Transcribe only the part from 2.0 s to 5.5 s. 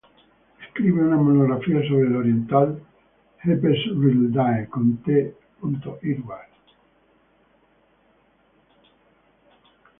la oriental "Hesperiidae" con T.